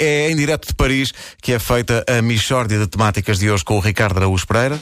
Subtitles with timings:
[0.00, 3.76] É em direto de Paris que é feita a Michórdia de Temáticas de hoje com
[3.76, 4.76] o Ricardo Araújo Pereira.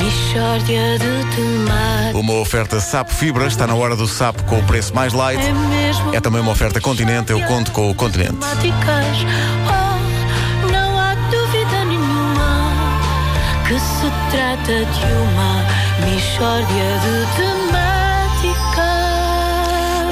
[0.00, 2.14] Mishória de temáticas.
[2.14, 5.40] Uma oferta Sapo Fibra, está na hora do Sapo com o preço mais light.
[5.40, 8.32] É mesmo É também uma oferta Continente, eu conto com o Continente.
[8.60, 9.18] temáticas.
[9.68, 12.72] Oh, não há dúvida nenhuma
[13.68, 15.64] que se trata de uma
[16.10, 17.91] Mishória de temáticas.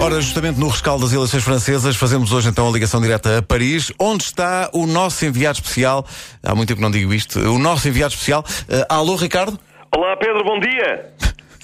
[0.00, 3.92] Ora, justamente no rescaldo das eleições francesas, fazemos hoje então a ligação direta a Paris,
[3.98, 6.06] onde está o nosso enviado especial.
[6.42, 7.38] Há muito tempo que não digo isto.
[7.38, 8.42] O nosso enviado especial.
[8.66, 9.60] Eh, alô, Ricardo?
[9.94, 11.05] Olá Pedro, bom dia.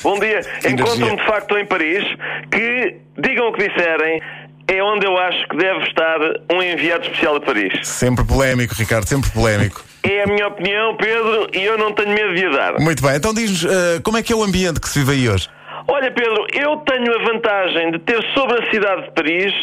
[0.03, 0.41] Bom dia.
[0.71, 2.05] Encontro-me de facto em Paris,
[2.53, 4.21] que, digam o que disserem,
[4.69, 6.19] é onde eu acho que deve estar
[6.53, 7.89] um enviado especial a Paris.
[7.89, 9.83] Sempre polémico, Ricardo, sempre polémico.
[10.03, 12.81] É a minha opinião, Pedro, e eu não tenho medo de a dar.
[12.81, 15.29] Muito bem, então diz-nos eh, como é que é o ambiente que se vive aí
[15.31, 15.49] hoje?
[15.89, 19.55] Olha, Pedro, eu tenho a vantagem de ter sobre a cidade de Paris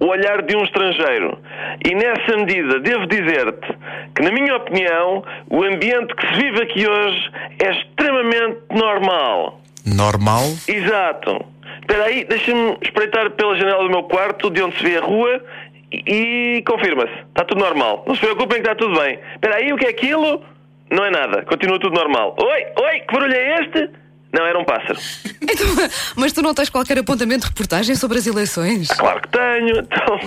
[0.00, 1.38] o olhar de um estrangeiro.
[1.88, 3.68] E nessa medida, devo dizer-te
[4.14, 7.30] que, na minha opinião, o ambiente que se vive aqui hoje
[7.62, 9.60] é extremamente normal.
[9.86, 10.42] Normal?
[10.66, 11.44] Exato.
[11.80, 15.42] Espera aí, deixa-me espreitar pela janela do meu quarto, de onde se vê a rua,
[15.92, 17.14] e, e confirma-se.
[17.28, 18.04] Está tudo normal.
[18.06, 19.18] Não se preocupem que está tudo bem.
[19.34, 20.42] Espera aí, o que é aquilo?
[20.90, 21.42] Não é nada.
[21.42, 22.34] Continua tudo normal.
[22.40, 23.90] Oi, oi, que barulho é este?
[24.32, 24.98] Não, era um pássaro.
[25.50, 25.66] Então,
[26.14, 28.88] mas tu não tens qualquer apontamento de reportagem sobre as eleições?
[28.88, 29.78] Claro que tenho.
[29.78, 30.18] Então,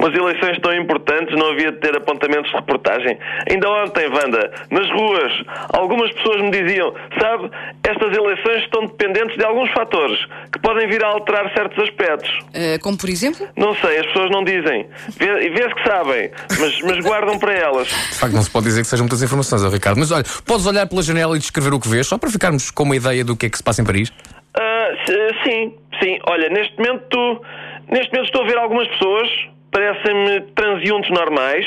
[0.00, 3.18] umas eleições tão importantes não havia de ter apontamentos de reportagem.
[3.50, 5.32] Ainda ontem, Wanda, nas ruas,
[5.74, 7.50] algumas pessoas me diziam: sabe,
[7.82, 10.18] estas eleições estão dependentes de alguns fatores
[10.50, 12.30] que podem vir a alterar certos aspectos.
[12.54, 13.46] Eh, como por exemplo?
[13.58, 14.88] Não sei, as pessoas não dizem.
[15.18, 17.88] Vê- Vê-se que sabem, mas, mas guardam para elas.
[17.88, 19.98] De facto, não se pode dizer que sejam muitas informações, ó, Ricardo.
[19.98, 22.84] Mas olha, podes olhar pela janela e descrever o que vês, só para ficarmos com
[22.84, 24.12] uma ideia do que é que se passa em Paris?
[24.56, 26.18] S- sim, sim.
[26.28, 27.44] Olha, neste momento,
[27.90, 29.28] neste momento estou a ver algumas pessoas,
[29.70, 31.66] parecem-me transeuntes normais.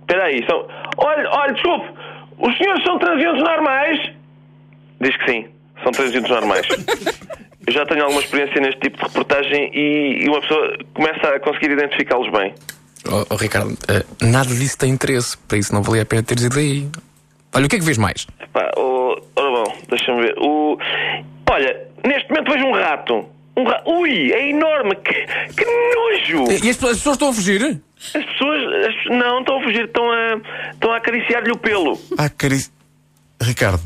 [0.00, 0.66] Espera aí, são...
[0.98, 1.88] Olha, olha, desculpe,
[2.38, 4.12] os senhores são transeuntes normais?
[5.00, 5.46] Diz que sim,
[5.82, 6.66] são transeuntes normais.
[7.66, 11.40] Eu já tenho alguma experiência neste tipo de reportagem e, e uma pessoa começa a
[11.40, 12.54] conseguir identificá-los bem.
[13.10, 16.44] Oh, oh, Ricardo, eh, nada disso tem interesse, para isso não valia a pena teres
[16.44, 16.88] ido aí.
[17.54, 18.26] Olha, o que é que vês mais?
[18.40, 20.34] Epá, o- ora bom, deixa-me ver.
[20.38, 20.78] O...
[21.50, 23.28] Olha, neste momento vejo um rato.
[23.56, 23.82] Um ra...
[23.86, 25.12] Ui, é enorme, que,
[25.54, 25.64] que
[25.94, 26.50] nojo!
[26.52, 27.80] E as, as pessoas estão a fugir?
[28.14, 30.40] As pessoas as- não estão a fugir, estão a,
[30.72, 31.98] estão a acariciar-lhe o pelo.
[32.18, 32.64] Ah, cari...
[33.40, 33.82] Ricardo,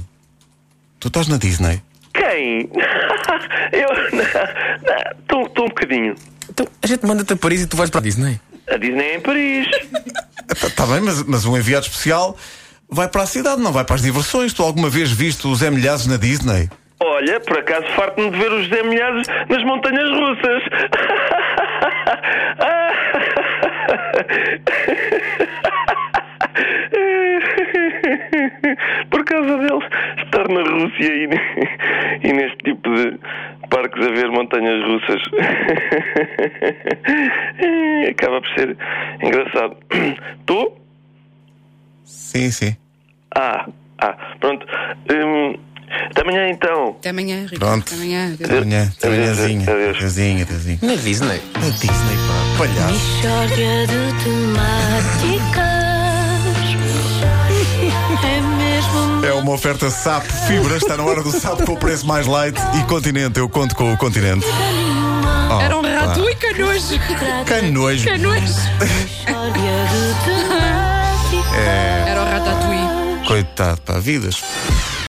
[0.98, 1.82] tu estás na Disney?
[2.12, 2.68] Quem?
[3.72, 3.88] Eu.
[5.20, 6.14] Estou estou um bocadinho.
[6.48, 8.40] Então, a gente manda-te a Paris e tu vais para a Disney.
[8.68, 9.66] A Disney é em Paris.
[10.50, 12.36] Está tá bem, mas, mas um enviado especial
[12.88, 14.52] vai para a cidade, não vai para as diversões.
[14.52, 16.68] Tu alguma vez viste os Zé Milhazes na Disney?
[17.02, 20.62] Olha, por acaso farto-me de ver os Milhares nas montanhas russas.
[29.10, 29.84] Por causa deles
[30.24, 33.18] estar na Rússia e, e neste tipo de
[33.70, 35.22] parques a ver montanhas russas
[38.10, 38.76] acaba por ser
[39.22, 39.76] engraçado.
[40.46, 40.72] Tu?
[42.04, 42.76] Sim, sim.
[43.34, 43.66] Ah,
[43.98, 44.66] ah, pronto.
[45.10, 45.54] Hum,
[46.10, 46.96] até amanhã então.
[46.98, 47.58] Até amanhã, Ricardo.
[47.58, 47.82] Pronto.
[47.86, 48.34] Até amanhã.
[48.34, 49.62] Até amanhã, até amanhãzinha.
[49.62, 49.98] Adeus, adeus.
[50.82, 51.40] Na Disney.
[51.54, 52.92] Na Disney, pá, palhaço.
[52.92, 55.70] Mishória de temáticas.
[58.22, 62.06] É mesmo É uma oferta SAP Fibra, está na hora do SAP com o preço
[62.06, 64.46] mais light e Continente, eu conto com o Continente.
[65.50, 66.30] Oh, Era um rato pá.
[66.30, 66.98] e canojo.
[67.46, 68.04] Canojo.
[68.04, 68.56] Temáticas.
[71.56, 73.26] É, Era o ratatouille.
[73.26, 74.42] coitado, pá, vidas.